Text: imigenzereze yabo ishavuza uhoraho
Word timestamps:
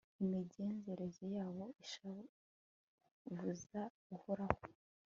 imigenzereze 0.23 1.23
yabo 1.37 1.63
ishavuza 1.83 3.81
uhoraho 4.15 4.63